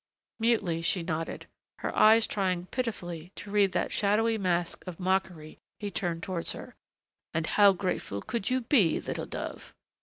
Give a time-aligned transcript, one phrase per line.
[0.39, 1.45] Mutely she nodded,
[1.81, 6.73] her eyes trying pitifully to read that shadowy mask of mockery he turned towards her.
[7.35, 9.75] "And how grateful could you be, little dove?"